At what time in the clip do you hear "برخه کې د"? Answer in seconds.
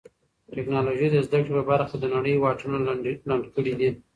1.69-2.05